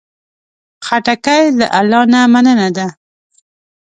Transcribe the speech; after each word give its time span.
خټکی 0.85 1.43
له 1.59 1.67
الله 1.79 2.01
نه 2.13 2.21
مننه 2.33 2.69
ده. 2.77 2.87